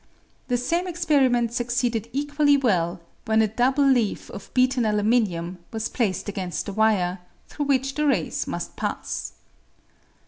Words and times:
The 0.47 0.57
same 0.57 0.87
experiment 0.87 1.53
succeeded 1.53 2.09
equally 2.11 2.57
well 2.57 3.01
when 3.25 3.43
a 3.43 3.47
double 3.47 3.85
leaf 3.85 4.31
of 4.31 4.51
beaten 4.55 4.83
aluminium 4.83 5.59
was 5.71 5.89
placed 5.89 6.27
against 6.27 6.65
the 6.65 6.73
wire, 6.73 7.19
through 7.45 7.65
which 7.67 7.93
the 7.93 8.07
rays 8.07 8.47
must 8.47 8.75
pass. 8.75 9.33